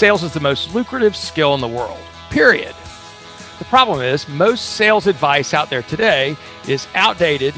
[0.00, 2.74] sales is the most lucrative skill in the world, period.
[3.58, 7.52] The problem is, most sales advice out there today is outdated,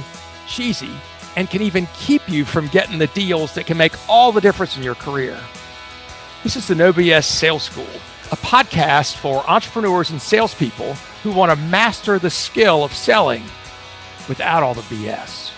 [0.48, 0.90] cheesy,
[1.36, 4.76] and can even keep you from getting the deals that can make all the difference
[4.76, 5.38] in your career.
[6.42, 7.86] This is the No BS Sales School,
[8.32, 13.44] a podcast for entrepreneurs and salespeople who want to master the skill of selling
[14.28, 15.52] without all the BS.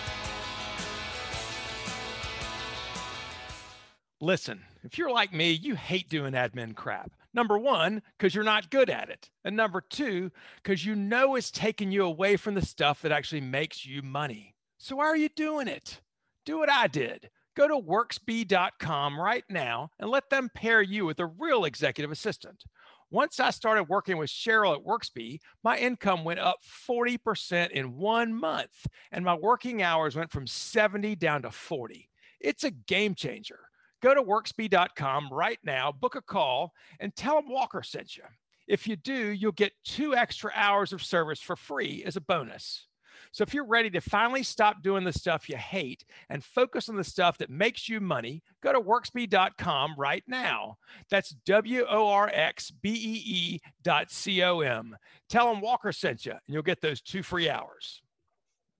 [4.21, 7.11] Listen, if you're like me, you hate doing admin crap.
[7.33, 9.29] Number one, because you're not good at it.
[9.43, 10.31] And number two,
[10.63, 14.55] because you know it's taking you away from the stuff that actually makes you money.
[14.77, 16.01] So why are you doing it?
[16.45, 17.29] Do what I did.
[17.55, 22.65] Go to worxbee.com right now and let them pair you with a real executive assistant.
[23.11, 26.57] Once I started working with Cheryl at WorxBee, my income went up
[26.87, 32.09] 40% in one month, and my working hours went from 70 down to 40.
[32.41, 33.64] It's a game changer.
[34.05, 38.21] Go to worxbee.com right now, book a call, and tell them Walker sent you.
[38.67, 42.85] If you do, you'll get two extra hours of service for free as a bonus.
[43.31, 46.97] So if you're ready to finally stop doing the stuff you hate and focus on
[46.97, 50.77] the stuff that makes you money, go to worxbee.com right now.
[51.09, 54.95] That's W O R X B E E dot C O M.
[55.29, 58.03] Tell them Walker sent you, and you'll get those two free hours.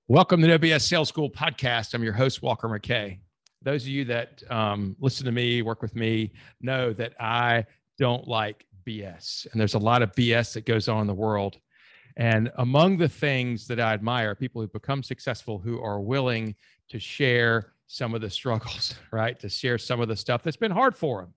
[0.07, 1.95] Welcome to the No BS Sales School podcast.
[1.95, 3.22] I'm your host, Walker McKay
[3.66, 7.66] those of you that um, listen to me, work with me, know that I
[7.97, 9.47] don't like BS.
[9.52, 11.57] And there's a lot of BS that goes on in the world.
[12.16, 16.55] And among the things that I admire, people who become successful who are willing
[16.89, 19.38] to share some of the struggles, right?
[19.39, 21.33] To share some of the stuff that's been hard for them.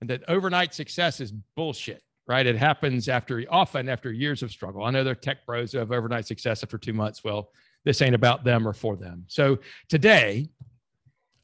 [0.00, 2.46] And that overnight success is bullshit, right?
[2.46, 4.82] It happens after often after years of struggle.
[4.82, 7.22] I know there are tech pros who have overnight success after two months.
[7.22, 7.50] Well,
[7.84, 9.24] this ain't about them or for them.
[9.28, 9.58] So
[9.88, 10.48] today,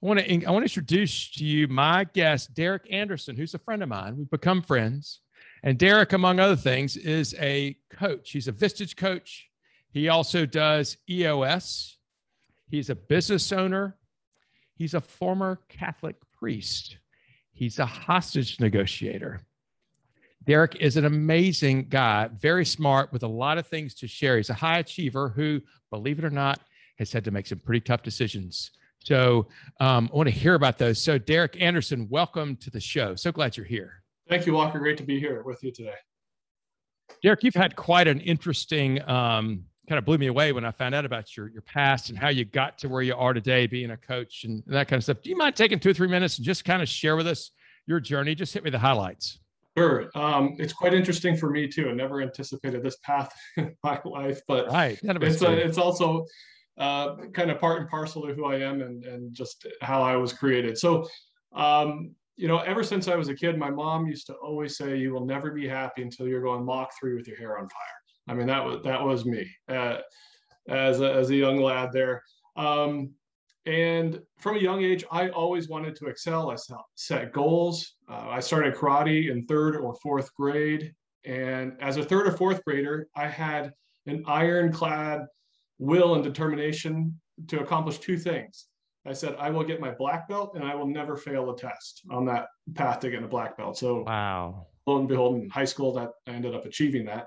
[0.02, 3.58] I want to I want to introduce to you my guest, Derek Anderson, who's a
[3.58, 4.16] friend of mine.
[4.16, 5.20] We've become friends.
[5.62, 8.30] And Derek, among other things, is a coach.
[8.30, 9.48] He's a Vistage coach.
[9.90, 11.96] He also does EOS.
[12.68, 13.96] He's a business owner.
[14.74, 16.98] He's a former Catholic priest.
[17.52, 19.40] He's a hostage negotiator.
[20.44, 24.36] Derek is an amazing guy, very smart, with a lot of things to share.
[24.36, 26.60] He's a high achiever who, believe it or not,
[26.98, 28.70] has had to make some pretty tough decisions
[29.06, 29.46] so
[29.78, 31.00] um, I want to hear about those.
[31.00, 33.14] So, Derek Anderson, welcome to the show.
[33.14, 34.02] So glad you're here.
[34.28, 34.80] Thank you, Walker.
[34.80, 35.94] Great to be here with you today.
[37.22, 40.92] Derek, you've had quite an interesting, um, kind of blew me away when I found
[40.92, 43.92] out about your, your past and how you got to where you are today, being
[43.92, 45.18] a coach and that kind of stuff.
[45.22, 47.52] Do you mind taking two or three minutes and just kind of share with us
[47.86, 48.34] your journey?
[48.34, 49.38] Just hit me the highlights.
[49.78, 50.10] Sure.
[50.16, 51.90] Um, it's quite interesting for me too.
[51.90, 54.98] I never anticipated this path in my life, but right.
[55.00, 56.26] it's, a, it's also
[56.78, 60.16] uh, kind of part and parcel to who I am and, and just how I
[60.16, 60.76] was created.
[60.78, 61.08] So,
[61.54, 64.96] um, you know, ever since I was a kid, my mom used to always say,
[64.96, 68.28] "You will never be happy until you're going Mach three with your hair on fire."
[68.28, 69.98] I mean, that was that was me uh,
[70.68, 72.22] as a, as a young lad there.
[72.56, 73.14] Um,
[73.64, 76.50] and from a young age, I always wanted to excel.
[76.50, 76.56] I
[76.94, 77.94] set goals.
[78.08, 80.92] Uh, I started karate in third or fourth grade,
[81.24, 83.72] and as a third or fourth grader, I had
[84.06, 85.26] an ironclad
[85.78, 88.66] will and determination to accomplish two things.
[89.06, 92.02] I said, I will get my black belt and I will never fail a test
[92.10, 93.78] on that path to getting a black belt.
[93.78, 94.66] So, wow.
[94.86, 97.26] Lo and behold, in high school, that I ended up achieving that.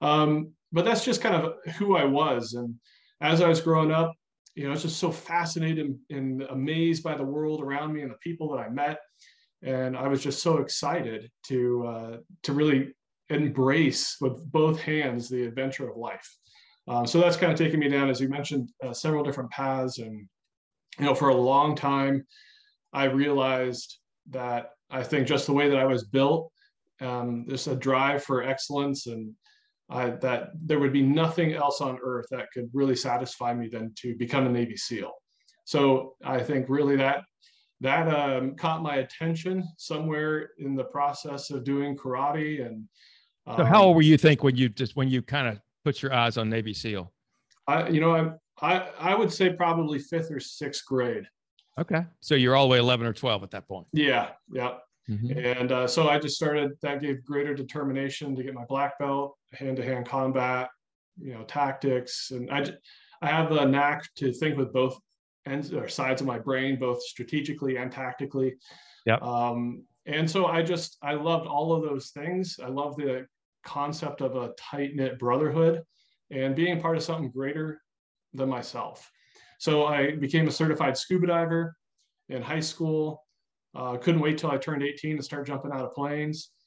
[0.00, 2.54] Um, but that's just kind of who I was.
[2.54, 2.74] And
[3.20, 4.14] as I was growing up,
[4.54, 8.10] you know, I was just so fascinated and amazed by the world around me and
[8.10, 8.98] the people that I met.
[9.62, 12.92] And I was just so excited to uh, to really
[13.28, 16.28] embrace with both hands the adventure of life.
[16.88, 19.98] Uh, so that's kind of taken me down, as you mentioned, uh, several different paths.
[19.98, 20.26] And,
[20.98, 22.26] you know, for a long time,
[22.92, 23.98] I realized
[24.30, 26.50] that I think just the way that I was built,
[27.00, 29.34] um, there's a drive for excellence and
[29.88, 33.92] I, that there would be nothing else on earth that could really satisfy me than
[33.98, 35.12] to become a Navy SEAL.
[35.64, 37.22] So I think really that
[37.80, 42.84] that um, caught my attention somewhere in the process of doing karate and.
[43.46, 46.02] Um, so how old were you think when you just when you kind of put
[46.02, 47.12] your eyes on Navy SEAL?
[47.66, 51.24] I, you know, I, I, I would say probably fifth or sixth grade.
[51.78, 52.04] Okay.
[52.20, 53.86] So you're all the way 11 or 12 at that point.
[53.92, 54.30] Yeah.
[54.52, 54.74] Yeah.
[55.08, 55.38] Mm-hmm.
[55.38, 59.36] And uh, so I just started, that gave greater determination to get my black belt,
[59.52, 60.68] hand to hand combat,
[61.18, 62.30] you know, tactics.
[62.30, 62.66] And I,
[63.22, 64.98] I have a knack to think with both
[65.46, 68.56] ends or sides of my brain, both strategically and tactically.
[69.06, 69.16] Yeah.
[69.16, 72.58] Um, and so I just, I loved all of those things.
[72.62, 73.26] I love the
[73.64, 75.82] concept of a tight knit brotherhood
[76.30, 77.80] and being part of something greater
[78.34, 79.10] than myself.
[79.58, 81.76] So I became a certified scuba diver
[82.28, 83.24] in high school.
[83.74, 86.50] Uh, couldn't wait till I turned 18 to start jumping out of planes.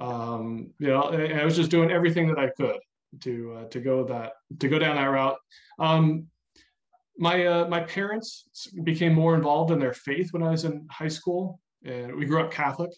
[0.00, 2.80] Um, you know, I was just doing everything that I could
[3.20, 5.36] to uh, to go that to go down that route.
[5.78, 6.26] Um,
[7.18, 8.48] my uh, my parents
[8.82, 12.40] became more involved in their faith when I was in high school, and we grew
[12.40, 12.90] up Catholic,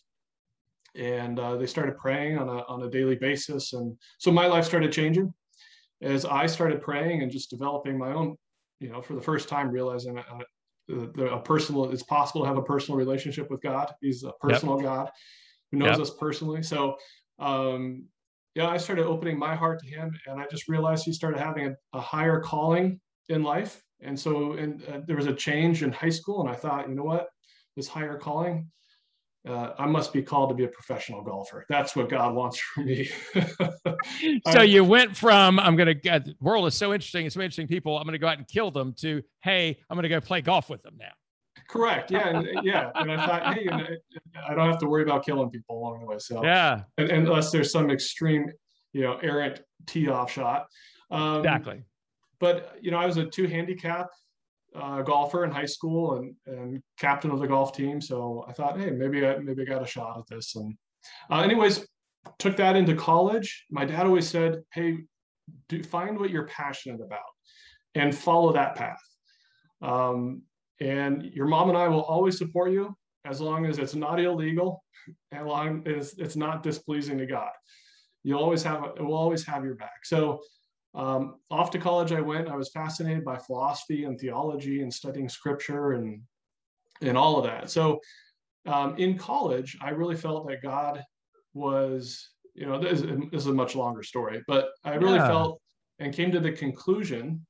[0.94, 4.64] and uh, they started praying on a on a daily basis, and so my life
[4.64, 5.32] started changing
[6.02, 8.36] as I started praying and just developing my own,
[8.80, 12.56] you know, for the first time realizing that uh, a personal it's possible to have
[12.56, 13.92] a personal relationship with God.
[14.00, 14.84] He's a personal yep.
[14.84, 15.10] God
[15.70, 16.00] who knows yep.
[16.00, 16.62] us personally.
[16.62, 16.96] So
[17.38, 18.06] um,
[18.54, 21.68] yeah, I started opening my heart to him, and I just realized he started having
[21.68, 23.82] a, a higher calling in life.
[24.00, 26.94] And so, and uh, there was a change in high school, and I thought, you
[26.94, 27.28] know what,
[27.76, 28.68] this higher calling,
[29.48, 31.64] uh, I must be called to be a professional golfer.
[31.68, 33.10] That's what God wants from me.
[34.52, 37.40] so you went from I'm going to get the world is so interesting, it's so
[37.40, 37.96] interesting people.
[37.96, 40.42] I'm going to go out and kill them to hey, I'm going to go play
[40.42, 41.12] golf with them now.
[41.68, 42.10] Correct.
[42.10, 42.28] Yeah.
[42.28, 42.90] And, yeah.
[42.94, 43.68] And I thought, hey,
[44.48, 46.18] I don't have to worry about killing people along the way.
[46.18, 46.82] So, yeah.
[46.96, 48.50] And, unless there's some extreme,
[48.92, 50.66] you know, errant tee off shot.
[51.10, 51.82] Um, exactly.
[52.40, 54.08] But, you know, I was a two handicap
[54.76, 58.00] uh, golfer in high school and, and captain of the golf team.
[58.00, 60.56] So I thought, hey, maybe I, maybe I got a shot at this.
[60.56, 60.76] And,
[61.30, 61.86] uh, anyways,
[62.38, 63.66] took that into college.
[63.70, 64.98] My dad always said, hey,
[65.68, 67.20] do, find what you're passionate about
[67.94, 69.02] and follow that path.
[69.80, 70.42] Um,
[70.80, 72.94] and your mom and I will always support you
[73.24, 74.84] as long as it's not illegal
[75.32, 77.50] and long as it's not displeasing to God.
[78.24, 80.04] You'll always have, we'll always have your back.
[80.04, 80.40] So
[80.94, 82.48] um, off to college I went.
[82.48, 86.22] I was fascinated by philosophy and theology and studying scripture and,
[87.02, 87.70] and all of that.
[87.70, 88.00] So
[88.66, 91.02] um, in college, I really felt that God
[91.54, 95.28] was, you know, this, this is a much longer story, but I really yeah.
[95.28, 95.60] felt
[95.98, 97.44] and came to the conclusion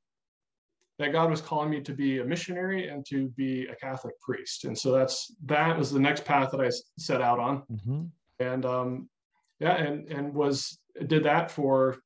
[0.98, 4.64] that God was calling me to be a missionary and to be a Catholic priest.
[4.64, 7.62] And so that's that was the next path that I set out on.
[7.72, 8.02] Mm-hmm.
[8.40, 9.08] And um,
[9.60, 11.98] yeah, and and was did that for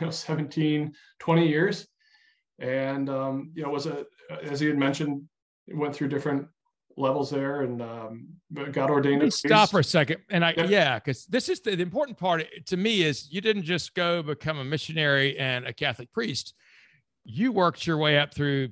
[0.00, 1.86] you know 17, 20 years.
[2.58, 4.04] And um, you know, was a
[4.42, 5.22] as he had mentioned,
[5.68, 6.46] went through different
[6.96, 8.28] levels there and um,
[8.70, 9.20] got ordained.
[9.20, 10.18] Let me stop for a second.
[10.30, 13.40] And I, yeah, because yeah, this is the, the, important part to me is you
[13.40, 16.54] didn't just go become a missionary and a Catholic priest
[17.24, 18.68] you worked your way up through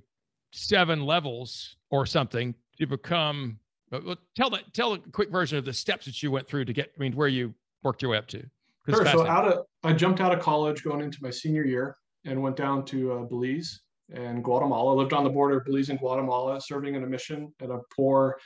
[0.53, 3.59] seven levels or something to become
[3.91, 6.73] well, tell that tell a quick version of the steps that you went through to
[6.73, 8.45] get i mean where you worked your way up to
[8.89, 12.41] sure so out of i jumped out of college going into my senior year and
[12.41, 13.81] went down to uh, belize
[14.13, 17.71] and guatemala lived on the border of belize and guatemala serving in a mission at
[17.71, 18.37] a poor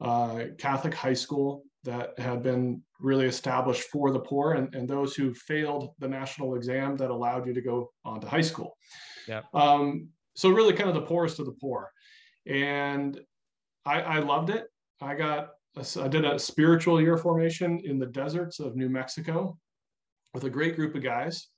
[0.00, 5.14] uh, catholic high school that had been really established for the poor and, and those
[5.14, 8.76] who failed the national exam that allowed you to go on to high school
[9.26, 9.42] yeah.
[9.52, 11.90] Um, so really kind of the poorest of the poor.
[12.46, 13.18] And
[13.86, 14.66] I, I loved it.
[15.00, 19.58] I got, a, I did a spiritual year formation in the deserts of New Mexico
[20.34, 21.48] with a great group of guys.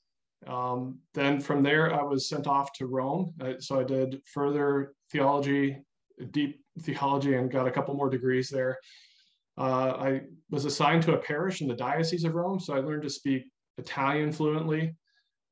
[0.47, 3.35] Um, then from there, I was sent off to Rome.
[3.59, 5.79] so I did further theology,
[6.31, 8.79] deep theology, and got a couple more degrees there.
[9.59, 10.21] Uh, I
[10.51, 13.51] was assigned to a parish in the Diocese of Rome, so I learned to speak
[13.79, 14.95] Italian fluently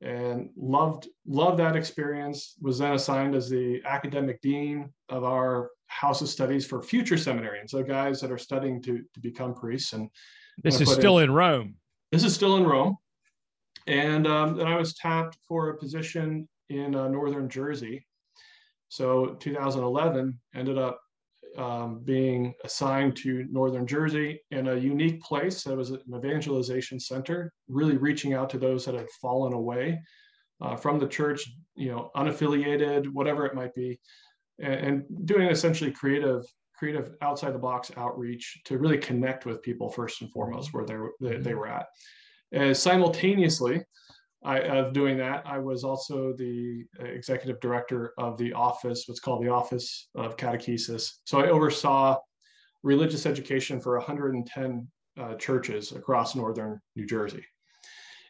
[0.04, 6.20] and loved loved that experience was then assigned as the academic dean of our house
[6.20, 10.10] of studies for future seminarians so guys that are studying to, to become priests and
[10.62, 11.74] this is still in, in, rome
[12.12, 12.96] this is still in rome
[13.86, 18.06] and um, then i was tapped for a position in uh, northern jersey.
[18.88, 21.00] So 2011 ended up
[21.56, 25.62] um, being assigned to Northern Jersey in a unique place.
[25.64, 30.00] That was an evangelization center, really reaching out to those that had fallen away
[30.60, 34.00] uh, from the church, you know, unaffiliated, whatever it might be,
[34.60, 36.44] and, and doing essentially creative,
[36.76, 40.96] creative outside the box outreach to really connect with people first and foremost where they,
[41.20, 41.86] they, they were at.
[42.54, 43.82] Uh, simultaneously,
[44.44, 49.42] I, of doing that, I was also the executive director of the office, what's called
[49.42, 51.10] the Office of Catechesis.
[51.24, 52.18] So I oversaw
[52.82, 54.86] religious education for 110
[55.18, 57.44] uh, churches across northern New Jersey,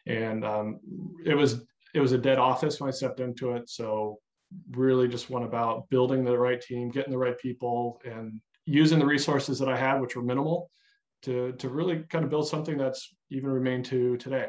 [0.05, 0.79] and um,
[1.25, 3.69] it was it was a dead office when I stepped into it.
[3.69, 4.19] So
[4.71, 9.05] really just went about building the right team, getting the right people, and using the
[9.05, 10.69] resources that I had, which were minimal,
[11.25, 14.47] to to really kind of build something that's even remained to today.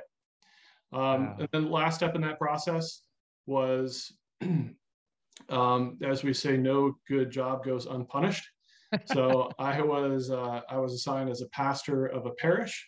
[0.92, 3.02] Um, And then the last step in that process
[3.47, 4.12] was,
[5.49, 8.49] um, as we say, no good job goes unpunished.
[9.06, 12.87] so I was uh, I was assigned as a pastor of a parish,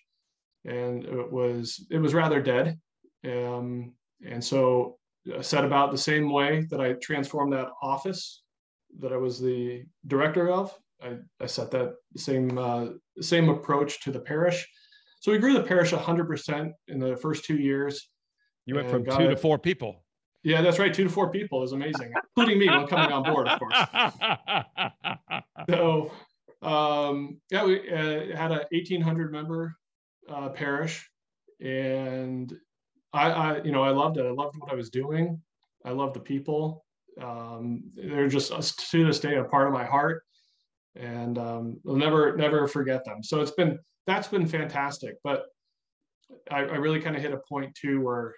[0.64, 2.78] and it was it was rather dead,
[3.24, 4.98] um, and so
[5.36, 8.42] I set about the same way that I transformed that office
[9.00, 12.86] that I was the director of I, I set that same uh,
[13.20, 14.66] same approach to the parish.
[15.20, 18.08] So we grew the parish 100% in the first two years.
[18.66, 20.04] You went from two to four people.
[20.44, 20.94] Yeah, that's right.
[20.94, 23.76] Two to four people is amazing, including me when coming on board, of course.
[25.68, 26.12] so,
[26.62, 29.76] um, yeah, we uh, had a 1,800 member
[30.28, 31.10] uh, parish,
[31.60, 32.54] and
[33.12, 34.26] I, I, you know, I loved it.
[34.26, 35.40] I loved what I was doing.
[35.84, 36.84] I loved the people.
[37.20, 38.52] Um, they're just
[38.90, 40.22] to this day a part of my heart,
[40.98, 43.22] and um, I'll never, never forget them.
[43.22, 45.16] So it's been that's been fantastic.
[45.22, 45.44] But
[46.50, 48.34] I, I really kind of hit a point too where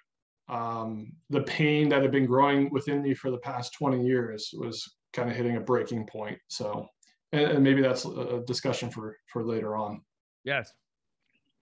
[0.49, 4.85] um, the pain that had been growing within me for the past 20 years was
[5.13, 6.39] kind of hitting a breaking point.
[6.49, 6.87] So,
[7.33, 10.03] and, and maybe that's a discussion for for later on.
[10.45, 10.73] Yes.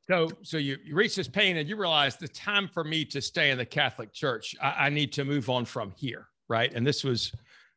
[0.09, 3.21] So, so you, you reach this pain and you realize the time for me to
[3.21, 6.73] stay in the Catholic Church, I, I need to move on from here, right?
[6.73, 7.31] And this was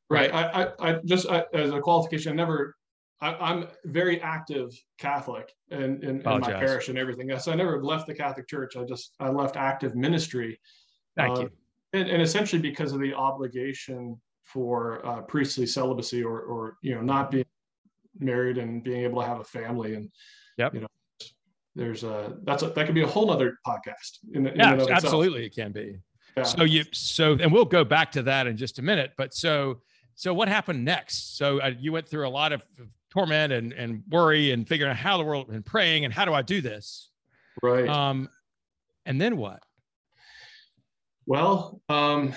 [0.09, 0.31] right.
[0.31, 0.49] right.
[0.55, 2.75] I, I, I just I, as a qualification, I never
[3.21, 7.29] I, am very active Catholic in, in, in my parish and everything.
[7.29, 8.75] Yes, I never left the Catholic Church.
[8.75, 10.59] I just I left active ministry.
[11.15, 11.51] Thank uh, you.
[11.93, 17.01] And, and, essentially because of the obligation for uh, priestly celibacy or or you know
[17.01, 17.45] not being
[18.17, 20.09] married and being able to have a family and
[20.57, 20.73] yep.
[20.73, 20.87] you know
[21.75, 24.19] there's a that's a that could be a whole other podcast.
[24.33, 25.99] In, in yeah, absolutely, it can be.
[26.35, 26.43] Yeah.
[26.43, 29.11] So you so and we'll go back to that in just a minute.
[29.17, 29.81] But so
[30.15, 31.37] so what happened next?
[31.37, 32.63] So uh, you went through a lot of
[33.11, 36.33] torment and, and worry and figuring out how the world and praying and how do
[36.33, 37.09] I do this?
[37.61, 37.87] Right.
[37.87, 38.29] Um,
[39.05, 39.61] and then what?
[41.25, 42.33] Well, um,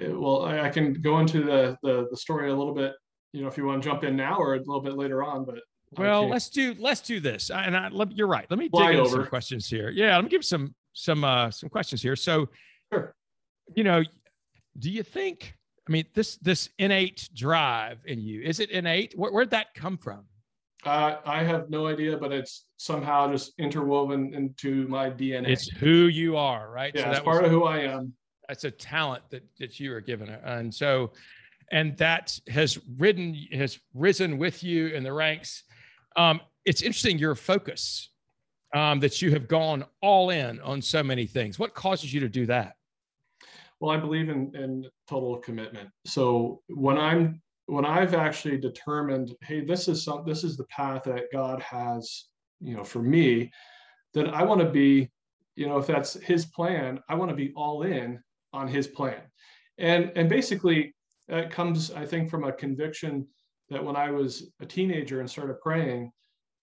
[0.00, 2.94] well, I, I, can go into the, the, the story a little bit,
[3.32, 5.44] you know, if you want to jump in now or a little bit later on,
[5.44, 5.60] but
[5.96, 7.50] well, let's do let's do this.
[7.50, 8.46] And I, you're right.
[8.50, 9.90] Let me dig into some questions here.
[9.90, 12.16] Yeah, let me give some some uh, some questions here.
[12.16, 12.48] So,
[12.92, 13.14] sure.
[13.74, 14.02] you know,
[14.78, 15.54] do you think
[15.86, 19.16] I mean, this this innate drive in you is it innate?
[19.16, 20.24] Where, where'd that come from?
[20.84, 25.48] Uh, I have no idea, but it's somehow just interwoven into my DNA.
[25.48, 26.94] It's who you are, right?
[26.94, 28.12] Yeah, so it's part was, of who I am.
[28.48, 31.12] That's a talent that that you are given, and so,
[31.70, 35.64] and that has ridden has risen with you in the ranks.
[36.16, 38.10] Um, it's interesting your focus
[38.74, 41.58] um, that you have gone all in on so many things.
[41.58, 42.76] What causes you to do that?
[43.84, 45.90] Well, I believe in, in total commitment.
[46.06, 51.02] So when I'm when I've actually determined, hey, this is some this is the path
[51.04, 52.28] that God has,
[52.62, 53.52] you know, for me,
[54.14, 55.10] then I want to be,
[55.54, 58.22] you know, if that's his plan, I want to be all in
[58.54, 59.20] on his plan.
[59.76, 60.94] And and basically
[61.28, 63.28] that comes, I think, from a conviction
[63.68, 66.10] that when I was a teenager and started praying,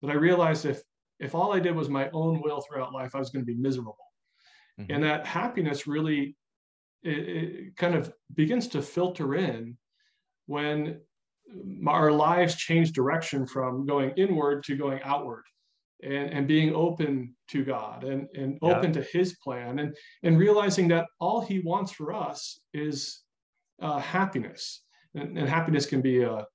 [0.01, 0.81] that I realized if
[1.19, 3.61] if all I did was my own will throughout life, I was going to be
[3.61, 3.95] miserable.
[4.79, 4.91] Mm-hmm.
[4.91, 6.35] And that happiness really
[7.03, 9.77] it, it kind of begins to filter in
[10.45, 10.99] when
[11.87, 15.43] our lives change direction from going inward to going outward
[16.03, 19.01] and, and being open to God and, and open yeah.
[19.01, 23.21] to his plan and, and realizing that all he wants for us is
[23.81, 24.83] uh, happiness.
[25.15, 26.45] And, and, happiness can be a,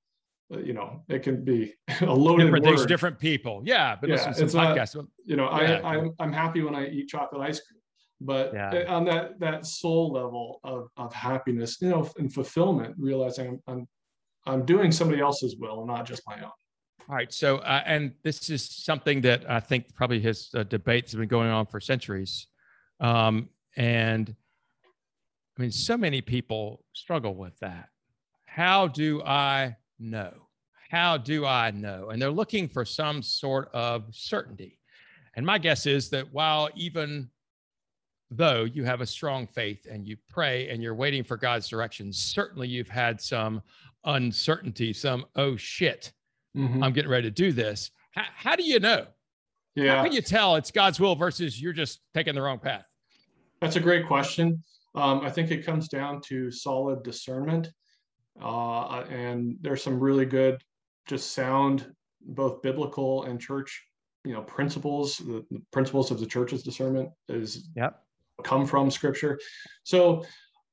[0.50, 2.88] you know, it can be a loaded different word.
[2.88, 3.62] different people.
[3.64, 5.80] Yeah, but yeah, it's Not, you know, yeah.
[5.84, 7.75] I, I'm, I'm happy when I eat chocolate ice cream
[8.20, 8.84] but yeah.
[8.88, 13.88] on that that soul level of, of happiness you know and fulfillment realizing I'm, I'm
[14.46, 16.50] i'm doing somebody else's will and not just my own.
[17.08, 17.32] All right.
[17.32, 21.28] So uh, and this is something that i think probably his uh, debates have been
[21.28, 22.46] going on for centuries.
[23.00, 24.34] Um, and
[25.58, 27.88] i mean so many people struggle with that.
[28.46, 30.32] How do i know?
[30.90, 32.08] How do i know?
[32.08, 34.78] And they're looking for some sort of certainty.
[35.34, 37.30] And my guess is that while even
[38.30, 42.12] though you have a strong faith and you pray and you're waiting for God's direction,
[42.12, 43.62] certainly you've had some
[44.04, 46.12] uncertainty, some, oh shit,
[46.56, 46.82] mm-hmm.
[46.82, 47.90] I'm getting ready to do this.
[48.12, 49.06] How, how do you know?
[49.74, 49.96] Yeah.
[49.96, 52.84] How can you tell it's God's will versus you're just taking the wrong path?
[53.60, 54.62] That's a great question.
[54.94, 57.70] Um, I think it comes down to solid discernment.
[58.42, 60.62] Uh, and there's some really good,
[61.06, 61.92] just sound,
[62.22, 63.82] both biblical and church,
[64.24, 65.18] you know, principles.
[65.18, 68.02] The, the principles of the church's discernment is yep
[68.46, 69.38] come from scripture.
[69.82, 70.24] So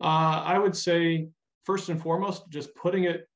[0.02, 1.28] uh, I would say,
[1.66, 3.28] first and foremost, just putting it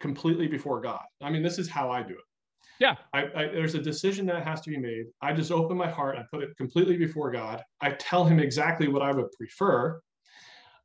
[0.00, 1.04] completely before God.
[1.20, 2.24] I mean, this is how I do it.
[2.80, 2.96] Yeah.
[3.12, 5.06] I, I, there's a decision that has to be made.
[5.20, 6.16] I just open my heart.
[6.18, 7.62] I put it completely before God.
[7.80, 10.00] I tell him exactly what I would prefer.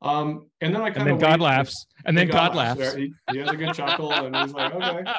[0.00, 1.18] Um, and then I kind of.
[1.18, 1.86] God laughs.
[2.06, 2.80] And then God, God laughs.
[2.80, 2.94] laughs.
[2.94, 5.12] He, he, has a good chuckle and he's like, okay.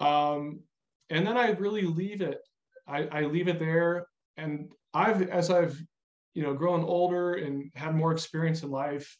[0.00, 0.60] Um,
[1.08, 2.40] and then I really leave it.
[2.86, 4.08] I, I leave it there.
[4.36, 5.80] And I've, as I've
[6.34, 9.16] you know, growing older and had more experience in life,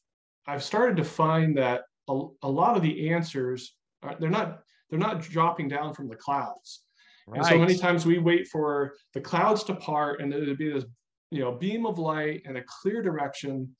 [0.47, 4.61] I've started to find that a, a lot of the answers are, they're not
[4.91, 6.85] they're not dropping down from the clouds.
[7.27, 7.38] Right.
[7.38, 10.85] And so many times we wait for the clouds to part and to be this,
[11.31, 13.77] you know, beam of light and a clear direction.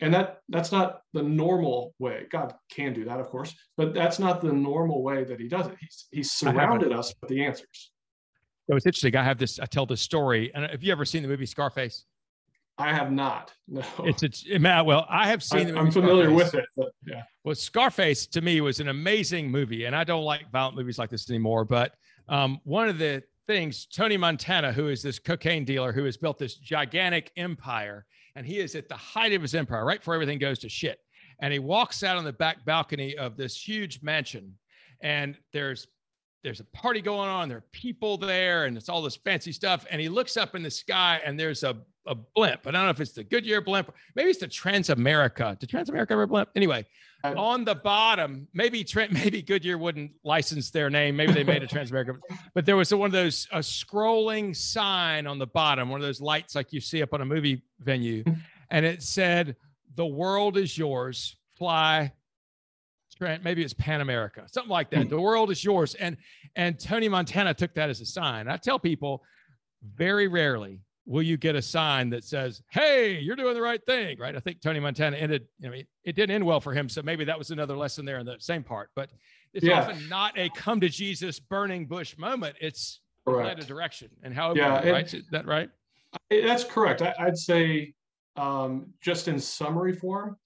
[0.00, 2.26] And that that's not the normal way.
[2.30, 5.66] God can do that, of course, but that's not the normal way that he does
[5.66, 5.76] it.
[5.80, 7.90] He's he's surrounded us with the answers.
[8.68, 9.14] So it's interesting.
[9.16, 10.50] I have this, I tell this story.
[10.54, 12.06] And have you ever seen the movie Scarface?
[12.76, 13.52] I have not.
[13.68, 13.82] No.
[14.00, 15.76] It's it's well, I have seen.
[15.76, 16.52] I, am familiar Scarface.
[16.52, 17.22] with it, but yeah.
[17.44, 21.10] Well, Scarface to me was an amazing movie, and I don't like violent movies like
[21.10, 21.64] this anymore.
[21.64, 21.94] But
[22.28, 26.38] um, one of the things, Tony Montana, who is this cocaine dealer who has built
[26.38, 30.38] this gigantic empire, and he is at the height of his empire, right before everything
[30.38, 30.98] goes to shit.
[31.40, 34.54] And he walks out on the back balcony of this huge mansion,
[35.00, 35.86] and there's
[36.44, 37.48] there's a party going on.
[37.48, 39.86] There are people there, and it's all this fancy stuff.
[39.90, 42.62] And he looks up in the sky, and there's a, a blimp.
[42.62, 45.58] But I don't know if it's the Goodyear blimp, maybe it's the Transamerica.
[45.58, 46.50] Did Transamerica ever blimp?
[46.54, 46.86] Anyway,
[47.24, 51.16] on the bottom, maybe Trent, maybe Goodyear wouldn't license their name.
[51.16, 52.18] Maybe they made a Transamerica,
[52.54, 56.20] but there was one of those a scrolling sign on the bottom, one of those
[56.20, 58.40] lights like you see up on a movie venue, mm-hmm.
[58.70, 59.56] and it said,
[59.94, 61.36] "The world is yours.
[61.56, 62.12] Fly
[63.16, 65.08] Trent, maybe it's Pan America, something like that.
[65.08, 65.94] the world is yours.
[65.94, 66.16] And
[66.56, 68.48] and Tony Montana took that as a sign.
[68.48, 69.22] I tell people
[69.94, 74.18] very rarely will you get a sign that says, Hey, you're doing the right thing.
[74.18, 74.34] Right.
[74.34, 76.88] I think Tony Montana ended, you know, it, it didn't end well for him.
[76.88, 78.90] So maybe that was another lesson there in the same part.
[78.96, 79.10] But
[79.52, 79.82] it's yeah.
[79.82, 82.56] often not a come to Jesus burning bush moment.
[82.60, 84.10] It's led a direction.
[84.22, 85.14] And how yeah, it, right?
[85.14, 85.70] Is that right?
[86.30, 87.02] That's correct.
[87.02, 87.94] I, would say
[88.36, 90.36] um, just in summary form,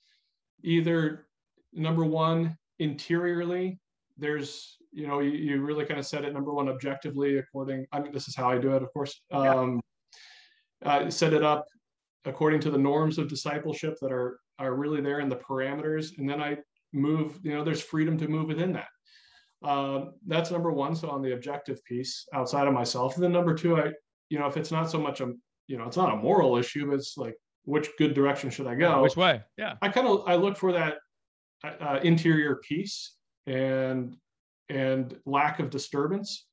[0.62, 1.26] either
[1.72, 3.78] number one, interiorly,
[4.16, 8.00] there's, you know, you, you really kind of said it number one, objectively, according, I
[8.00, 9.20] mean, this is how I do it, of course.
[9.30, 9.80] Um, yeah.
[10.84, 11.64] Uh, set it up
[12.24, 16.18] according to the norms of discipleship that are are really there in the parameters.
[16.18, 16.56] And then i
[16.92, 18.88] move you know there's freedom to move within that.
[19.68, 20.94] Um, that's number one.
[20.94, 23.92] So on the objective piece outside of myself and then number two i
[24.30, 25.32] you know if it's not so much a
[25.66, 28.74] you know it's not a moral issue but it's like which good direction should i
[28.74, 29.02] go?
[29.02, 29.42] Which way?
[29.58, 29.74] Yeah.
[29.82, 30.94] I kind of i look for that
[31.64, 33.14] uh, interior peace
[33.46, 34.16] and
[34.68, 36.46] and lack of disturbance.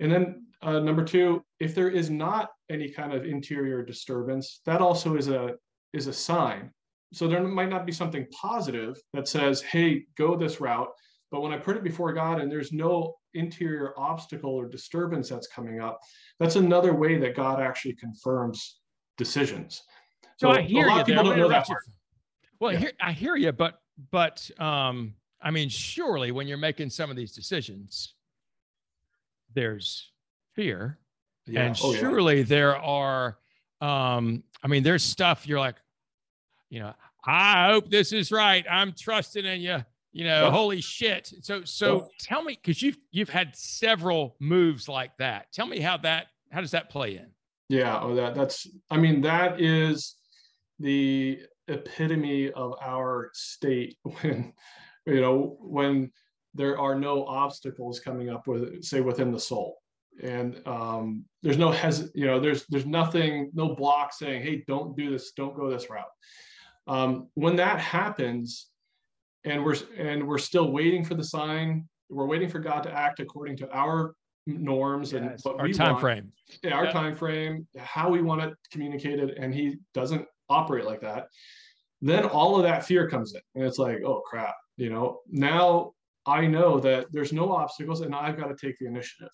[0.00, 4.80] And then uh, number two, if there is not any kind of interior disturbance, that
[4.80, 5.54] also is a
[5.92, 6.70] is a sign.
[7.12, 10.90] So there might not be something positive that says, "Hey, go this route."
[11.30, 15.48] But when I put it before God and there's no interior obstacle or disturbance that's
[15.48, 15.98] coming up,
[16.38, 18.78] that's another way that God actually confirms
[19.18, 19.82] decisions.
[20.38, 21.04] So, so I hear you.
[21.04, 21.82] People don't know that part.
[22.60, 22.78] Well, yeah.
[22.78, 23.80] I, hear, I hear you, but
[24.10, 28.14] but um, I mean, surely when you're making some of these decisions,
[29.56, 30.12] there's
[30.54, 30.98] fear,
[31.46, 31.62] yeah.
[31.62, 32.44] and oh, surely yeah.
[32.44, 33.38] there are.
[33.80, 35.76] Um, I mean, there's stuff you're like,
[36.70, 38.64] you know, I hope this is right.
[38.70, 39.84] I'm trusting in you.
[40.12, 41.30] You know, holy shit.
[41.42, 45.52] So, so tell me, because you've you've had several moves like that.
[45.52, 47.26] Tell me how that how does that play in?
[47.68, 48.66] Yeah, oh, that that's.
[48.90, 50.14] I mean, that is
[50.78, 54.54] the epitome of our state when
[55.04, 56.12] you know when
[56.56, 59.78] there are no obstacles coming up with say within the soul.
[60.22, 64.96] And um, there's no hes you know there's there's nothing no block saying hey don't
[64.96, 66.04] do this don't go this route.
[66.86, 68.68] Um, when that happens
[69.44, 73.20] and we're and we're still waiting for the sign we're waiting for god to act
[73.20, 74.14] according to our
[74.46, 76.00] norms and what our time want.
[76.00, 76.32] frame.
[76.62, 81.28] Yeah, our time frame how we want it communicated and he doesn't operate like that,
[82.00, 83.40] then all of that fear comes in.
[83.54, 85.92] And it's like, oh crap, you know, now
[86.26, 89.30] I know that there's no obstacles and I've got to take the initiative.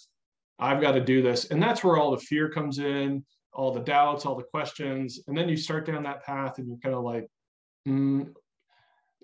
[0.59, 1.47] I've got to do this.
[1.47, 5.21] And that's where all the fear comes in, all the doubts, all the questions.
[5.27, 7.27] And then you start down that path and you're kind of like,
[7.89, 8.29] mm,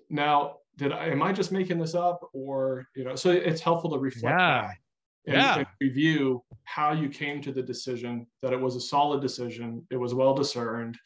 [0.09, 2.21] now, did I, am I just making this up?
[2.33, 4.71] Or, you know, so it's helpful to reflect yeah.
[5.27, 5.57] And, yeah.
[5.59, 9.85] and review how you came to the decision that it was a solid decision.
[9.91, 10.97] It was well discerned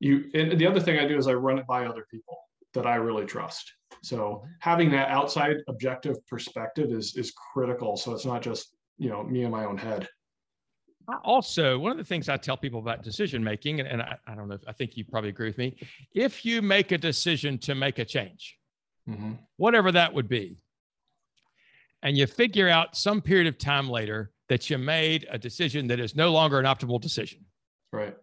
[0.00, 2.38] you and the other thing I do is I run it by other people
[2.74, 3.72] that I really trust.
[4.04, 7.96] So having that outside objective perspective is is critical.
[7.96, 10.08] So it's not just you know me in my own head.
[11.22, 14.34] Also, one of the things I tell people about decision making, and, and I, I,
[14.34, 15.76] don't know, if, I think you probably agree with me.
[16.14, 18.56] If you make a decision to make a change,
[19.06, 19.32] mm-hmm.
[19.58, 20.56] whatever that would be,
[22.02, 26.00] and you figure out some period of time later that you made a decision that
[26.00, 27.44] is no longer an optimal decision.
[27.92, 28.16] Right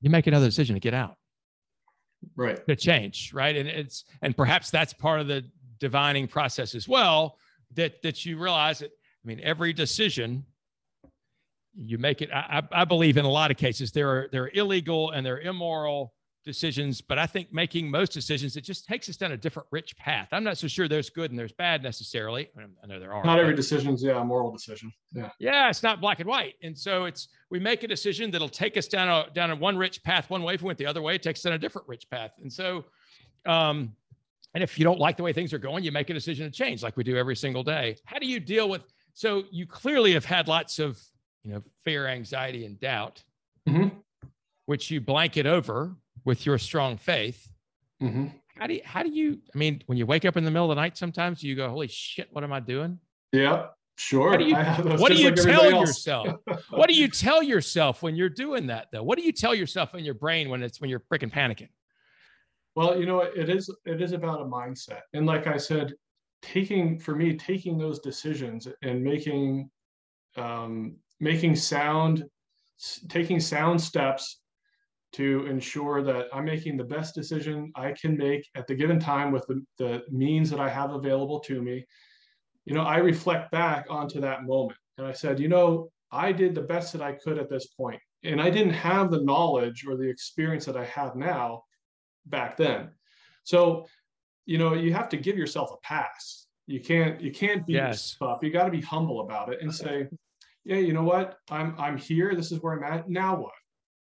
[0.00, 1.16] you make another decision to get out
[2.36, 2.66] right.
[2.66, 3.56] to change right?
[3.56, 5.44] And it's and perhaps that's part of the
[5.78, 7.38] divining process as well
[7.74, 10.44] that that you realize that i mean every decision
[11.74, 15.10] you make it I, I believe in a lot of cases there are they're illegal
[15.10, 16.12] and they're immoral
[16.44, 19.96] decisions, but I think making most decisions, it just takes us down a different rich
[19.96, 20.28] path.
[20.32, 22.48] I'm not so sure there's good and there's bad necessarily.
[22.56, 23.24] I know there are.
[23.24, 24.92] Not every decision's yeah, a moral decision.
[25.12, 25.30] Yeah.
[25.38, 26.54] Yeah, it's not black and white.
[26.62, 29.76] And so it's we make a decision that'll take us down a down a one
[29.76, 30.54] rich path one way.
[30.54, 32.32] If we went the other way, it takes us down a different rich path.
[32.40, 32.84] And so
[33.46, 33.92] um,
[34.54, 36.50] and if you don't like the way things are going, you make a decision to
[36.50, 37.96] change like we do every single day.
[38.04, 38.82] How do you deal with
[39.14, 41.00] so you clearly have had lots of
[41.42, 43.22] you know fear, anxiety, and doubt,
[43.68, 43.88] mm-hmm.
[44.66, 47.50] which you blanket over with your strong faith.
[48.02, 48.28] Mm-hmm.
[48.56, 50.70] How do you, how do you, I mean, when you wake up in the middle
[50.70, 52.98] of the night, sometimes you go, holy shit, what am I doing?
[53.32, 54.36] Yeah, sure.
[54.36, 56.28] Do you, what do you like tell yourself?
[56.70, 59.02] what do you tell yourself when you're doing that though?
[59.02, 61.68] What do you tell yourself in your brain when it's, when you're freaking panicking?
[62.74, 65.00] Well, you know, it is, it is about a mindset.
[65.12, 65.94] And like I said,
[66.42, 69.70] taking, for me, taking those decisions and making,
[70.36, 72.24] um, making sound,
[73.08, 74.40] taking sound steps
[75.12, 79.32] to ensure that I'm making the best decision I can make at the given time
[79.32, 81.86] with the, the means that I have available to me.
[82.66, 86.54] You know, I reflect back onto that moment and I said, you know, I did
[86.54, 88.00] the best that I could at this point.
[88.24, 91.62] And I didn't have the knowledge or the experience that I have now
[92.26, 92.90] back then.
[93.44, 93.86] So,
[94.44, 96.46] you know, you have to give yourself a pass.
[96.66, 98.16] You can't, you can't be yes.
[98.20, 98.44] up.
[98.44, 100.08] You got to be humble about it and say,
[100.68, 101.38] yeah, you know what?
[101.50, 102.34] I'm I'm here.
[102.34, 103.08] This is where I'm at.
[103.08, 103.52] Now what?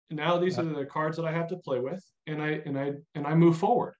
[0.09, 2.93] Now these are the cards that I have to play with, and I and I
[3.15, 3.95] and I move forward.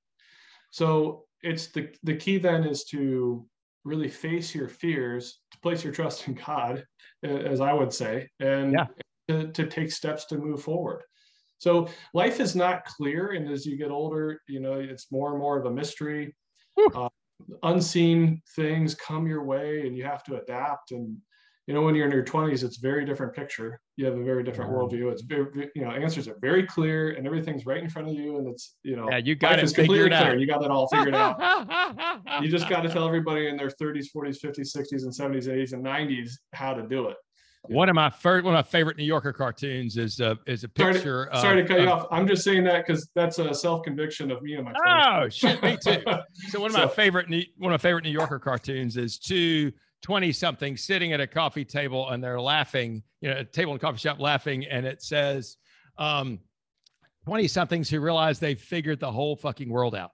[0.72, 3.46] So it's the the key then is to
[3.84, 6.86] really face your fears, to place your trust in God,
[7.24, 8.86] as I would say, and yeah.
[9.30, 11.04] to, to take steps to move forward.
[11.58, 15.40] So life is not clear, and as you get older, you know it's more and
[15.40, 16.36] more of a mystery.
[16.94, 17.10] Uh,
[17.64, 21.18] unseen things come your way, and you have to adapt and
[21.68, 24.24] you know when you're in your 20s it's a very different picture you have a
[24.24, 24.80] very different mm-hmm.
[24.80, 28.14] worldview it's very you know answers are very clear and everything's right in front of
[28.14, 30.88] you and it's you know yeah you got it completely clear you got that all
[30.88, 31.40] figured out
[32.42, 35.74] you just got to tell everybody in their 30s 40s 50s 60s and 70s 80s
[35.74, 37.18] and 90s how to do it
[37.70, 40.70] one of my first, one of my favorite New Yorker cartoons is a is a
[40.70, 41.30] picture.
[41.32, 42.08] Sorry to, sorry to cut you off.
[42.12, 44.74] I'm just saying that because that's a self conviction of me and my.
[44.88, 46.04] Oh shit, me too.
[46.50, 49.72] so one of my favorite one of my favorite New Yorker cartoons is two
[50.06, 53.78] 20 something sitting at a coffee table and they're laughing, you know, a table in
[53.78, 54.64] a coffee shop laughing.
[54.64, 55.58] And it says,
[55.98, 56.38] um,
[57.26, 60.12] 20 somethings who realize they've figured the whole fucking world out.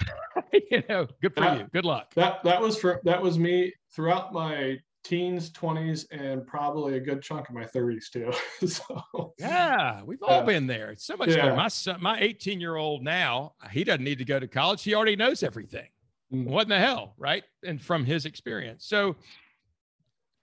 [0.52, 1.66] you know, good for that, you.
[1.72, 2.12] Good luck.
[2.16, 7.22] That, that was for, that was me throughout my teens, 20s, and probably a good
[7.22, 8.32] chunk of my 30s too.
[8.66, 10.90] so yeah, we've all uh, been there.
[10.90, 11.54] It's so much yeah.
[11.54, 14.82] My son, my 18 year old now, he doesn't need to go to college.
[14.82, 15.86] He already knows everything.
[16.32, 16.44] Mm.
[16.44, 17.42] what in the hell right?
[17.64, 18.86] And from his experience.
[18.86, 19.16] So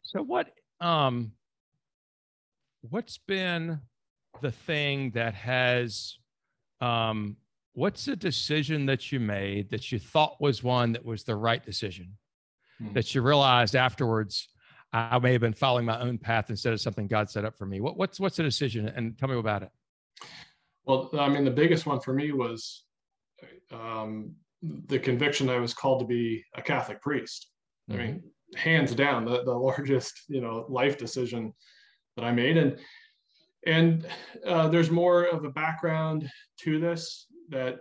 [0.01, 0.47] so what
[0.81, 1.31] um
[2.89, 3.79] what's been
[4.41, 6.17] the thing that has
[6.81, 7.37] um
[7.73, 11.63] what's the decision that you made that you thought was one that was the right
[11.63, 12.17] decision?
[12.79, 12.91] Hmm.
[12.91, 14.49] that you realized afterwards
[14.91, 17.65] i may have been following my own path instead of something god set up for
[17.65, 17.79] me.
[17.79, 18.89] What, what's what's the decision?
[18.89, 19.69] And tell me about it.
[20.83, 22.83] Well i mean the biggest one for me was
[23.71, 24.35] um,
[24.88, 27.49] the conviction I was called to be a Catholic priest.
[27.89, 27.99] Mm-hmm.
[27.99, 28.58] I mean, mm-hmm.
[28.58, 31.54] hands down, the, the largest, you know, life decision
[32.15, 32.58] that I made.
[32.58, 32.80] And,
[33.65, 34.08] and
[34.45, 36.30] uh, there's more of a background
[36.62, 37.80] to this that,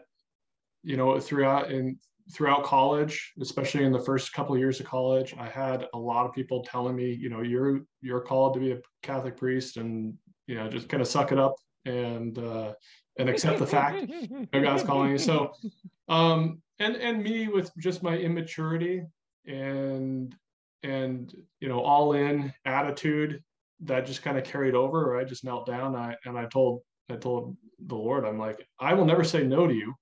[0.82, 1.98] you know, throughout in
[2.32, 6.26] throughout college, especially in the first couple of years of college, I had a lot
[6.26, 10.14] of people telling me, you know, you're, you're called to be a Catholic priest and,
[10.46, 12.72] you know, just kind of suck it up and, uh,
[13.18, 15.18] and accept the fact that God's calling you.
[15.18, 15.52] So,
[16.08, 19.02] um, and and me with just my immaturity
[19.46, 20.34] and
[20.82, 23.42] and you know all in attitude
[23.80, 25.18] that just kind of carried over.
[25.18, 28.94] I just knelt down I, and I told I told the Lord, I'm like, I
[28.94, 29.94] will never say no to you.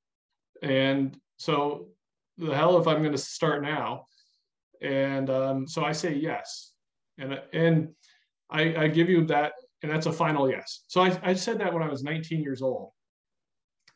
[0.63, 1.89] And so
[2.39, 4.07] the hell if I'm going to start now.
[4.81, 6.73] And um, so I say yes.
[7.19, 7.91] And and
[8.51, 10.85] I, I give you that, and that's a final yes.
[10.89, 12.91] So I, I said that when I was 19 years old.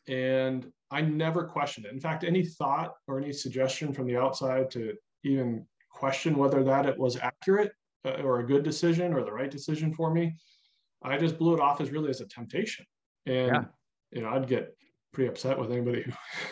[0.07, 1.93] And I never questioned it.
[1.93, 4.93] In fact, any thought or any suggestion from the outside to
[5.23, 7.71] even question whether that it was accurate
[8.05, 10.35] uh, or a good decision or the right decision for me,
[11.03, 12.85] I just blew it off as really as a temptation.
[13.25, 13.63] And yeah.
[14.11, 14.75] you know, I'd get
[15.13, 16.05] pretty upset with anybody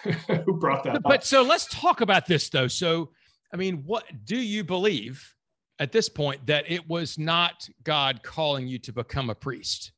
[0.04, 0.12] who,
[0.46, 1.04] who brought that up.
[1.04, 1.24] but, up.
[1.24, 2.68] so let's talk about this though.
[2.68, 3.12] So,
[3.54, 5.34] I mean, what do you believe
[5.80, 9.92] at this point that it was not God calling you to become a priest?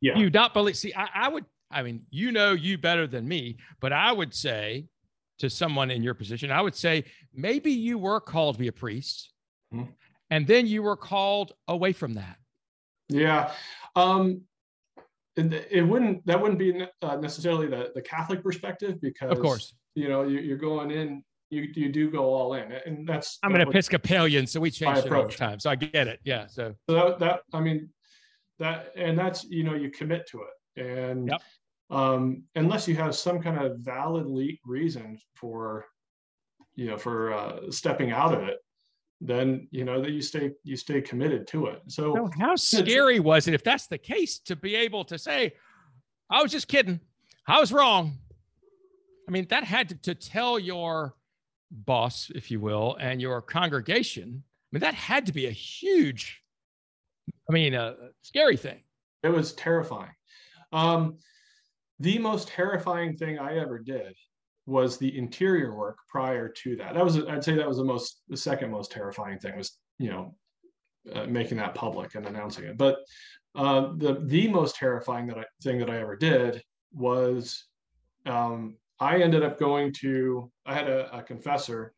[0.00, 0.18] Yeah.
[0.18, 3.56] You not believe, see, I, I would I mean, you know you better than me,
[3.80, 4.86] but I would say
[5.38, 8.72] to someone in your position, I would say maybe you were called to be a
[8.72, 9.32] priest
[9.72, 9.90] mm-hmm.
[10.30, 12.36] and then you were called away from that.
[13.08, 13.52] Yeah.
[13.94, 14.42] Um,
[15.36, 20.08] it wouldn't that wouldn't be uh, necessarily the, the catholic perspective because of course you
[20.08, 23.60] know you, are going in you you do go all in and that's i'm that
[23.60, 26.74] an episcopalian so we change it all the time so i get it yeah so,
[26.88, 27.88] so that, that i mean
[28.58, 31.40] that and that's you know you commit to it and yep.
[31.90, 35.86] um unless you have some kind of valid le- reason for
[36.74, 38.58] you know for uh, stepping out of it
[39.20, 41.80] then you know that you stay you stay committed to it.
[41.88, 45.54] So, so how scary was it if that's the case to be able to say
[46.30, 47.00] i was just kidding.
[47.46, 48.18] I was wrong.
[49.28, 51.14] I mean that had to, to tell your
[51.70, 56.40] boss if you will and your congregation i mean that had to be a huge
[57.50, 58.80] i mean a scary thing.
[59.22, 60.12] It was terrifying
[60.72, 61.16] um
[62.00, 64.14] the most terrifying thing i ever did
[64.66, 66.94] was the interior work prior to that.
[66.94, 70.10] That was, I'd say, that was the most, the second most terrifying thing was, you
[70.10, 70.34] know,
[71.14, 72.76] uh, making that public and announcing it.
[72.76, 72.98] But
[73.54, 77.64] uh, the the most terrifying that I, thing that I ever did was
[78.26, 80.50] um, I ended up going to.
[80.66, 81.94] I had a, a confessor.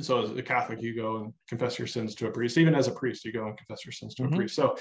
[0.00, 2.58] So as a Catholic, you go and confess your sins to a priest.
[2.58, 4.34] Even as a priest, you go and confess your sins to mm-hmm.
[4.34, 4.56] a priest.
[4.56, 4.76] So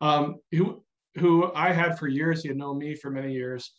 [0.00, 0.82] um, who
[1.18, 3.72] who I had for years, he had known me for many years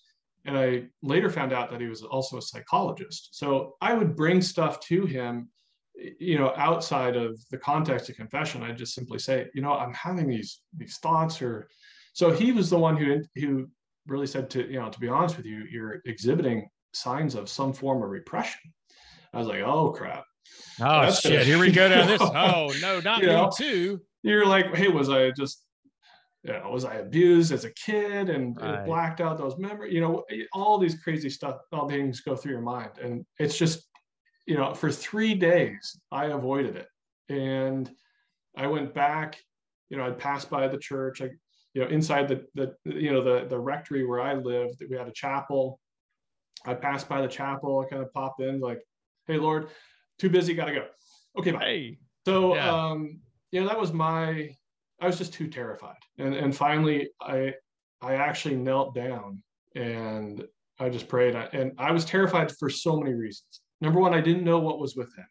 [0.46, 3.30] and I later found out that he was also a psychologist.
[3.34, 5.50] So I would bring stuff to him,
[5.96, 8.63] you know, outside of the context of confession.
[8.63, 11.70] I'd just simply say, you know, I'm having these these thoughts, or
[12.13, 13.70] so he was the one who who
[14.08, 17.72] really said to you know, to be honest with you, you're exhibiting signs of some
[17.72, 18.62] form of repression.
[19.34, 20.26] I was like, oh crap.
[20.80, 21.46] Oh That's shit!
[21.46, 22.22] Here we go down this.
[22.34, 24.02] Oh no, not me know, too.
[24.24, 25.63] You're like, hey, was I just
[26.44, 28.76] you know, was I abused as a kid and, right.
[28.76, 29.94] and, blacked out those memories?
[29.94, 30.24] You know,
[30.54, 32.92] all these crazy stuff, all things go through your mind.
[33.02, 33.88] And it's just,
[34.48, 36.88] you know, for three days, I avoided it.
[37.30, 37.90] And
[38.58, 39.38] I went back,
[39.90, 41.22] you know, I'd pass by the church.
[41.22, 41.30] I,
[41.74, 45.08] you know, inside the, the, you know, the, the rectory where I lived, we had
[45.08, 45.80] a chapel.
[46.66, 48.82] I passed by the chapel, I kind of popped in like,
[49.28, 49.70] Hey Lord,
[50.20, 50.88] too busy, gotta go.
[51.38, 51.60] Okay, bye.
[51.60, 52.00] Hey.
[52.26, 52.72] So, yeah.
[52.72, 54.56] um, you know, that was my,
[55.02, 55.98] I was just too terrified.
[56.18, 57.54] And and finally, I
[58.02, 59.42] I actually knelt down
[59.76, 60.44] and
[60.80, 61.36] I just prayed.
[61.36, 63.62] And I was terrified for so many reasons.
[63.82, 65.26] Number one, I didn't know what was within.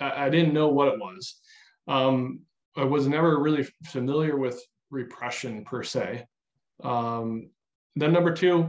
[0.00, 1.40] I, I didn't know what it was.
[1.88, 2.40] Um,
[2.76, 6.26] I was never really familiar with repression per se.
[6.82, 7.50] Um,
[7.94, 8.68] then number two,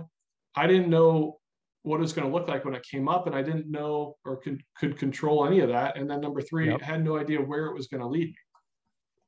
[0.55, 1.39] I didn't know
[1.83, 4.15] what it was going to look like when it came up, and I didn't know
[4.25, 5.97] or could could control any of that.
[5.97, 6.79] And then number three, yep.
[6.81, 8.35] I had no idea where it was going to lead me.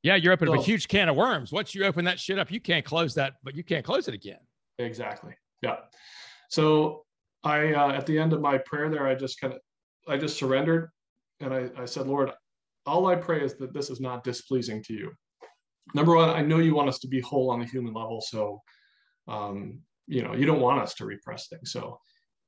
[0.02, 1.52] Yeah, you're opening so, a huge can of worms.
[1.52, 4.14] Once you open that shit up, you can't close that, but you can't close it
[4.14, 4.38] again.
[4.78, 5.34] Exactly.
[5.62, 5.76] Yeah.
[6.48, 7.04] So
[7.44, 9.60] I, uh, at the end of my prayer there, I just kind of,
[10.08, 10.88] I just surrendered
[11.40, 12.30] and I, I said, Lord,
[12.86, 15.10] all I pray is that this is not displeasing to you.
[15.94, 18.20] Number one, I know you want us to be whole on the human level.
[18.20, 18.60] So,
[19.28, 21.72] um, you know, you don't want us to repress things.
[21.72, 21.98] So,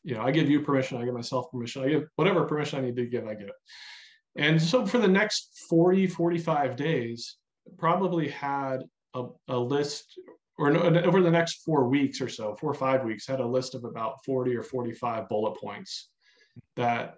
[0.04, 0.98] you know, I give you permission.
[0.98, 1.84] I give myself permission.
[1.84, 3.54] I give whatever permission I need to give, I give it.
[4.36, 7.36] And so for the next 40, 45 days,
[7.78, 10.18] probably had a, a list
[10.58, 13.74] or over the next four weeks or so, four or five weeks, had a list
[13.74, 16.10] of about 40 or 45 bullet points
[16.76, 17.14] that,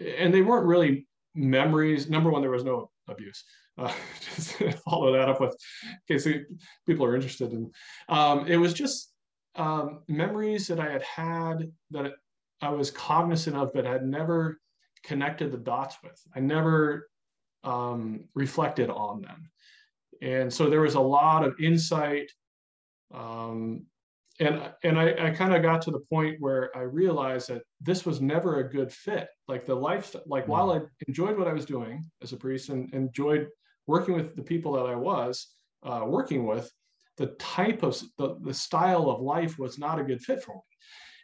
[0.00, 2.08] and they weren't really memories.
[2.08, 3.44] Number one, there was no abuse.
[3.76, 3.92] Uh,
[4.34, 5.54] just follow that up with
[6.08, 6.28] in case
[6.86, 7.70] people are interested in.
[8.08, 9.12] Um, it was just
[9.56, 12.12] um, memories that I had had that
[12.62, 14.58] I was cognizant of, but had never
[15.02, 16.18] connected the dots with.
[16.34, 17.08] I never
[17.64, 19.50] um, reflected on them.
[20.22, 22.30] And so there was a lot of insight.
[23.14, 23.86] Um,
[24.38, 28.04] and and I, I kind of got to the point where I realized that this
[28.04, 29.28] was never a good fit.
[29.48, 30.52] Like the life, like mm-hmm.
[30.52, 33.48] while I enjoyed what I was doing as a priest and enjoyed
[33.86, 36.70] working with the people that I was uh, working with,
[37.16, 40.60] the type of the, the style of life was not a good fit for me.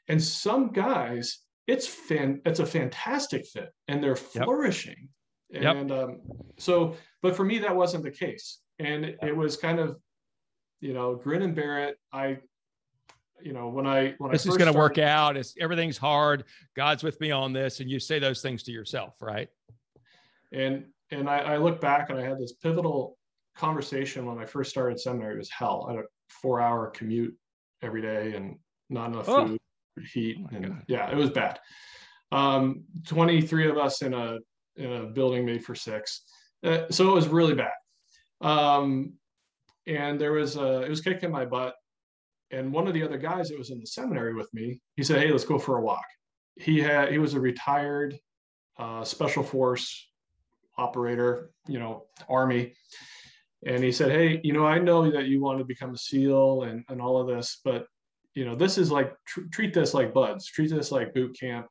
[0.08, 5.08] And some guys, it's fan, it's a fantastic fit, and they're flourishing.
[5.50, 5.76] Yep.
[5.76, 5.98] And yep.
[5.98, 6.20] Um,
[6.58, 9.98] so, but for me, that wasn't the case and it was kind of
[10.80, 11.98] you know grin and bear it.
[12.12, 12.38] I
[13.40, 15.36] you know when i when I this I is going to work out.
[15.36, 16.44] It's everything's hard.
[16.76, 17.80] God's with me on this.
[17.80, 19.48] And you say those things to yourself right?
[20.52, 23.18] And and I, I look back and i had this pivotal
[23.54, 25.34] conversation when i first started seminary.
[25.34, 25.86] It was hell.
[25.88, 27.36] I had a four hour commute
[27.82, 28.56] every day and
[28.90, 29.46] not enough oh.
[29.46, 29.58] food
[30.12, 30.82] heat oh and God.
[30.88, 31.58] yeah it was bad.
[32.32, 34.38] Um 23 of us in a
[34.76, 36.22] in a building made for six.
[36.64, 37.72] Uh, so it was really bad
[38.42, 39.14] um,
[39.86, 41.74] and there was a, it was kicking my butt.
[42.50, 45.22] And one of the other guys that was in the seminary with me, he said,
[45.22, 46.04] Hey, let's go for a walk.
[46.56, 48.18] He had, he was a retired
[48.78, 50.08] uh, special force
[50.76, 52.74] operator, you know, army.
[53.64, 56.62] and he said, "Hey, you know, I know that you want to become a SEAL
[56.64, 57.86] and and all of this, but
[58.34, 61.66] you know, this is like tr- treat this like BUD/S, treat this like boot camp.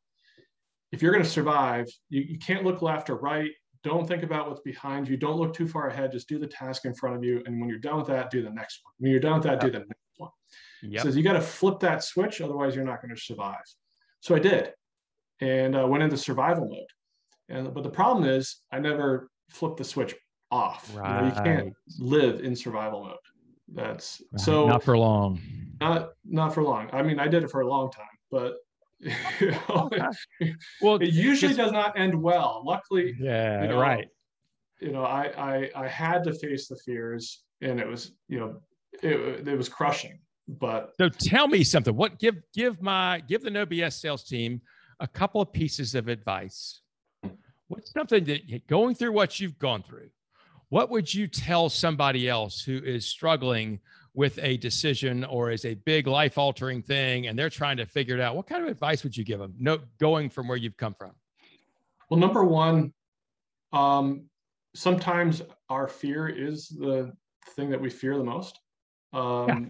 [0.92, 3.52] If you're going to survive, you, you can't look left or right.
[3.84, 5.18] Don't think about what's behind you.
[5.18, 6.12] Don't look too far ahead.
[6.12, 7.42] Just do the task in front of you.
[7.46, 8.94] And when you're done with that, do the next one.
[9.00, 10.30] When you're done with that, do the next one.
[10.84, 11.04] Yep.
[11.04, 13.64] Says you got to flip that switch, otherwise you're not going to survive.
[14.20, 14.72] So I did,
[15.40, 17.58] and uh, went into survival mode.
[17.58, 20.16] And but the problem is, I never flipped the switch
[20.52, 20.96] off.
[20.96, 21.16] Right.
[21.16, 23.18] You, know, you can't live in survival mode.
[23.74, 24.42] That's right.
[24.42, 25.42] so not for long.
[25.80, 26.90] Not not for long.
[26.94, 28.56] I mean, I did it for a long time, but
[29.70, 29.90] Oh,
[30.40, 32.62] you know, well, it usually does not end well.
[32.66, 34.08] Luckily, yeah, you know, right.
[34.80, 38.62] You know, I, I I had to face the fears, and it was you know
[39.02, 40.20] it, it was crushing.
[40.48, 41.96] But so tell me something.
[41.96, 44.62] What give give my give the No BS sales team
[45.00, 46.82] a couple of pieces of advice.
[47.68, 50.10] What's something that going through what you've gone through?
[50.70, 53.80] What would you tell somebody else who is struggling
[54.14, 58.16] with a decision or is a big life altering thing and they're trying to figure
[58.16, 58.36] it out?
[58.36, 59.54] What kind of advice would you give them?
[59.58, 61.12] No, going from where you've come from.
[62.10, 62.94] Well, number one,
[63.72, 64.26] um,
[64.76, 67.14] sometimes our fear is the
[67.56, 68.60] thing that we fear the most.
[69.14, 69.66] Um, yeah.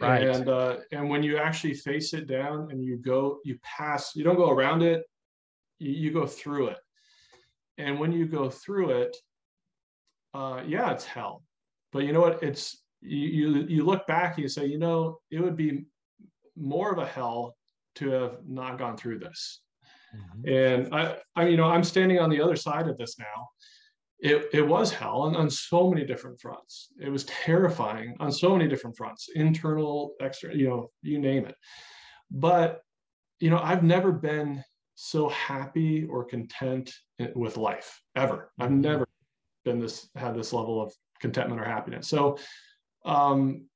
[0.00, 0.22] Right.
[0.24, 4.16] And uh, and when you actually face it down and you go, you pass.
[4.16, 5.04] You don't go around it.
[5.78, 6.78] You, you go through it.
[7.78, 9.16] And when you go through it,
[10.34, 11.44] uh, yeah, it's hell.
[11.92, 12.42] But you know what?
[12.42, 15.84] It's you, you you look back and you say, you know, it would be
[16.56, 17.56] more of a hell
[17.96, 19.60] to have not gone through this.
[20.14, 20.48] Mm-hmm.
[20.48, 23.48] And I, I, you know, I'm standing on the other side of this now.
[24.20, 26.88] It, it was hell on, on so many different fronts.
[27.00, 31.54] It was terrifying on so many different fronts, internal, external, you know, you name it.
[32.30, 32.80] But,
[33.40, 34.64] you know, I've never been
[34.94, 36.92] so happy or content
[37.34, 38.50] with life ever.
[38.58, 38.80] I've mm-hmm.
[38.80, 39.06] never
[39.64, 42.08] been this had this level of contentment or happiness.
[42.08, 42.38] So,
[43.04, 43.66] um,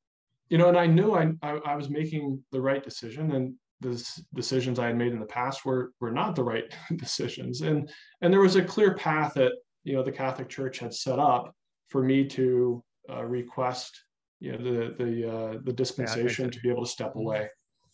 [0.48, 4.02] you know, and I knew I, I, I was making the right decision, and the
[4.34, 6.64] decisions I had made in the past were were not the right
[6.96, 7.90] decisions, and
[8.22, 9.52] and there was a clear path that
[9.84, 11.54] you know the Catholic Church had set up
[11.88, 14.02] for me to uh, request
[14.40, 17.20] you know the the uh, the dispensation yeah, to be able to step mm-hmm.
[17.20, 17.48] away,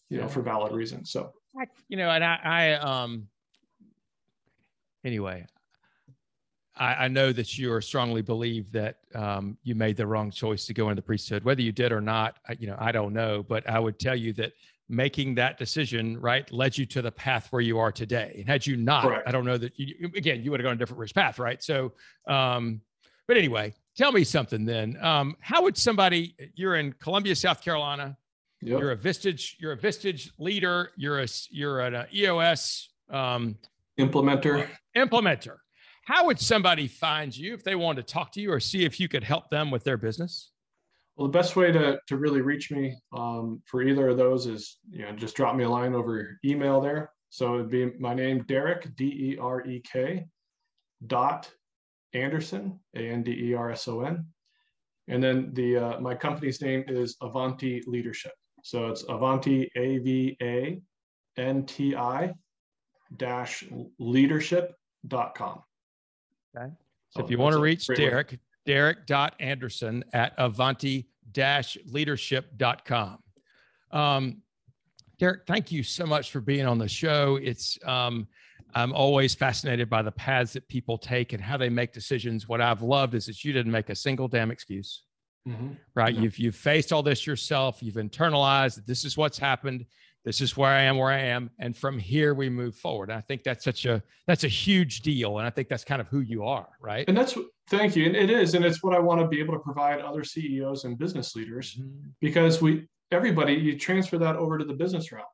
[0.08, 1.10] you know, for valid reasons.
[1.10, 1.32] So,
[1.88, 3.28] you know, and I, I um
[5.04, 5.46] anyway,
[6.76, 10.66] I, I, know that you are strongly believe that um, you made the wrong choice
[10.66, 11.44] to go into the priesthood.
[11.44, 13.42] Whether you did or not, you know, I don't know.
[13.42, 14.52] But I would tell you that
[14.88, 18.34] making that decision, right, led you to the path where you are today.
[18.38, 19.28] And had you not, Correct.
[19.28, 21.62] I don't know that you, again, you would have gone a different rich path, right?
[21.62, 21.92] So,
[22.26, 22.80] um,
[23.26, 24.98] but anyway, tell me something then.
[25.00, 28.16] Um, how would somebody, you're in Columbia, South Carolina,
[28.60, 28.80] yep.
[28.80, 33.56] you're a Vistage, you're a Vistage leader, you're a, you're an uh, EOS um,
[33.98, 35.56] implementer, implementer
[36.04, 39.00] how would somebody find you if they wanted to talk to you or see if
[39.00, 40.50] you could help them with their business?
[41.16, 44.78] Well, the best way to, to really reach me um, for either of those is,
[44.90, 47.10] you know, just drop me a line over email there.
[47.30, 50.26] So it'd be my name, Derek, D E R E K,
[51.06, 51.50] dot
[52.12, 54.26] Anderson, A N D E R S O N.
[55.08, 58.32] And then the uh, my company's name is Avanti Leadership.
[58.62, 60.80] So it's Avanti, A V A
[61.36, 62.32] N T I
[63.16, 63.64] dash
[63.98, 65.62] leadership.com.
[66.56, 66.70] Okay.
[67.10, 73.18] So oh, if you want to reach Derek, derek.anderson at avanti-leadership.com.
[73.90, 74.42] Um,
[75.18, 77.38] Derek, thank you so much for being on the show.
[77.40, 78.26] It's um,
[78.74, 82.48] I'm always fascinated by the paths that people take and how they make decisions.
[82.48, 85.04] What I've loved is that you didn't make a single damn excuse.
[85.48, 85.72] Mm-hmm.
[85.94, 86.14] Right?
[86.14, 86.22] Yeah.
[86.22, 87.82] You've you've faced all this yourself.
[87.82, 89.84] You've internalized that this is what's happened
[90.24, 93.10] this is where I am, where I am, and from here we move forward.
[93.10, 96.00] And I think that's such a that's a huge deal, and I think that's kind
[96.00, 97.04] of who you are, right?
[97.06, 97.36] And that's
[97.68, 100.00] thank you, and it is, and it's what I want to be able to provide
[100.00, 102.08] other CEOs and business leaders mm-hmm.
[102.20, 105.26] because we everybody you transfer that over to the business realm.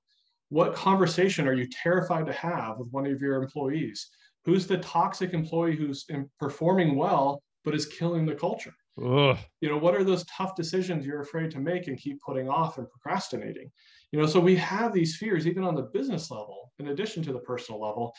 [0.49, 4.11] What conversation are you terrified to have with one of your employees?
[4.45, 6.07] Who's the toxic employee who's
[6.41, 8.75] performing well but is killing the culture?
[9.05, 9.39] Ugh.
[9.61, 12.79] You know, what are those tough decisions you're afraid to make and keep putting off
[12.79, 13.71] and procrastinating?
[14.13, 17.33] You know, so we have these fears even on the business level, in addition to
[17.33, 18.13] the personal level,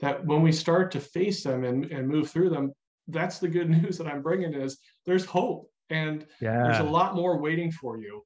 [0.00, 2.72] that when we start to face them and, and move through them,
[3.08, 6.62] that's the good news that I'm bringing is there's hope and yeah.
[6.62, 8.22] there's a lot more waiting for you.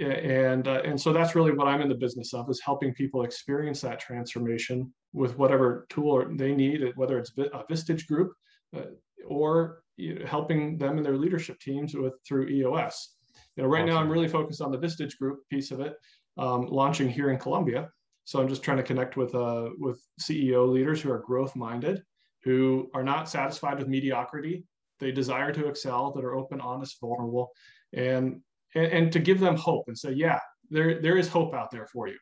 [0.00, 3.22] And uh, and so that's really what I'm in the business of is helping people
[3.22, 8.32] experience that transformation with whatever tool they need, whether it's a Vistage group
[8.76, 8.86] uh,
[9.24, 13.14] or you know, helping them and their leadership teams with through EOS.
[13.54, 13.94] You know, right awesome.
[13.94, 15.94] now I'm really focused on the Vistage group piece of it,
[16.36, 17.88] um, launching here in Columbia.
[18.24, 22.02] So I'm just trying to connect with uh, with CEO leaders who are growth minded,
[22.42, 24.64] who are not satisfied with mediocrity,
[25.00, 27.50] they desire to excel, that are open, honest, vulnerable,
[27.92, 28.40] and
[28.74, 30.38] and, and to give them hope and say, yeah,
[30.70, 32.18] there there is hope out there for you.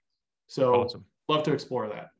[0.48, 1.04] So awesome.
[1.28, 2.10] love to explore that.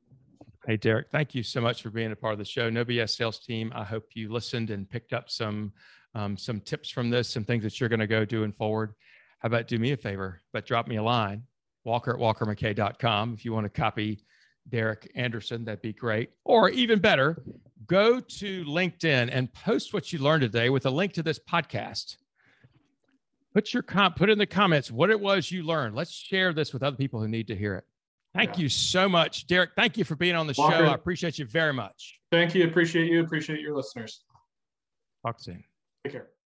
[0.67, 2.71] Hey, Derek, thank you so much for being a part of the show.
[2.71, 3.73] No BS Sales Team.
[3.75, 5.73] I hope you listened and picked up some
[6.15, 8.95] um, some tips from this, some things that you're going to go doing forward.
[9.41, 11.43] How about do me a favor, but drop me a line,
[11.85, 13.35] walker at walkermckay.com.
[13.35, 14.25] If you want to copy
[14.69, 16.31] Derek Anderson, that'd be great.
[16.45, 17.43] Or even better,
[17.87, 22.17] go to LinkedIn and post what you learned today with a link to this podcast.
[23.55, 25.95] Put your com- put in the comments what it was you learned.
[25.95, 27.85] Let's share this with other people who need to hear it.
[28.35, 28.63] Thank yeah.
[28.63, 29.71] you so much, Derek.
[29.77, 30.85] Thank you for being on the Walker, show.
[30.85, 32.19] I appreciate you very much.
[32.31, 32.65] Thank you.
[32.65, 33.21] Appreciate you.
[33.21, 34.25] Appreciate your listeners.
[35.25, 35.63] Talk soon.
[36.05, 36.29] Take care.